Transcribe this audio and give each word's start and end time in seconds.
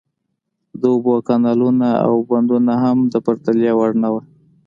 د 0.79 0.81
اوبو 0.93 1.13
کانالونه 1.27 1.87
او 2.05 2.13
بندونه 2.29 2.73
هم 2.83 2.97
د 3.13 3.15
پرتلې 3.25 3.71
وړ 3.77 3.91
نه 4.03 4.09
وو. 4.13 4.21